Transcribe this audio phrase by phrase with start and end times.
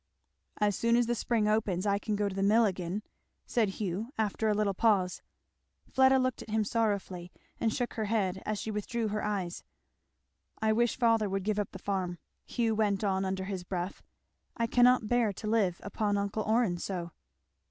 [0.57, 3.03] "As soon as the spring opens I can go to the mill again,"
[3.45, 5.21] said Hugh after a little pause.
[5.91, 9.63] Fleda looked at him sorrowfully and shook her head as she withdrew her eyes.
[10.59, 12.17] "I wish father would give up the farm,"
[12.47, 14.01] Hugh went on under his breath.
[14.57, 17.11] "I cannot bear to live upon uncle Orrin so."